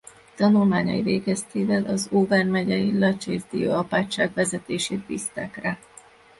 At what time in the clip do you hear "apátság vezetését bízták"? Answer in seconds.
3.71-5.55